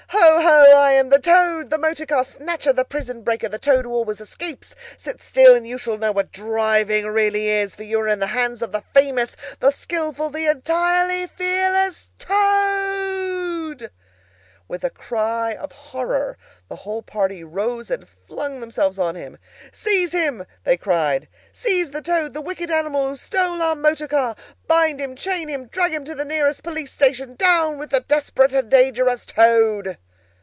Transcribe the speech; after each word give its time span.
"Ho! 0.13 0.41
ho! 0.43 0.73
I 0.77 0.91
am 0.93 1.09
the 1.09 1.19
Toad, 1.19 1.69
the 1.69 1.77
motor 1.77 2.05
car 2.05 2.23
snatcher, 2.23 2.73
the 2.73 2.85
prison 2.85 3.21
breaker, 3.21 3.49
the 3.49 3.57
Toad 3.57 3.85
who 3.85 3.91
always 3.93 4.21
escapes! 4.21 4.75
Sit 4.97 5.19
still, 5.19 5.55
and 5.55 5.65
you 5.67 5.77
shall 5.77 5.97
know 5.97 6.11
what 6.11 6.31
driving 6.31 7.05
really 7.07 7.47
is, 7.47 7.75
for 7.75 7.83
you 7.83 7.99
are 8.01 8.07
in 8.07 8.19
the 8.19 8.27
hands 8.27 8.61
of 8.61 8.71
the 8.71 8.83
famous, 8.93 9.35
the 9.59 9.71
skilful, 9.71 10.29
the 10.29 10.45
entirely 10.47 11.27
fearless 11.27 12.11
Toad!" 12.19 13.91
With 14.67 14.83
a 14.85 14.89
cry 14.89 15.53
of 15.53 15.71
horror 15.73 16.37
the 16.69 16.77
whole 16.77 17.01
party 17.01 17.43
rose 17.43 17.89
and 17.91 18.07
flung 18.07 18.59
themselves 18.61 18.97
on 18.99 19.15
him. 19.15 19.37
"Seize 19.71 20.11
him!" 20.13 20.45
they 20.63 20.77
cried, 20.77 21.27
"seize 21.51 21.91
the 21.91 22.01
Toad, 22.01 22.33
the 22.33 22.41
wicked 22.41 22.69
animal 22.71 23.09
who 23.09 23.15
stole 23.15 23.61
our 23.61 23.75
motor 23.75 24.07
car! 24.07 24.35
Bind 24.67 24.99
him, 25.01 25.15
chain 25.15 25.49
him, 25.49 25.67
drag 25.67 25.91
him 25.91 26.05
to 26.05 26.15
the 26.15 26.25
nearest 26.25 26.63
police 26.63 26.91
station! 26.91 27.35
Down 27.35 27.79
with 27.79 27.89
the 27.89 27.99
desperate 28.01 28.53
and 28.53 28.69
dangerous 28.69 29.25
Toad!" 29.25 29.97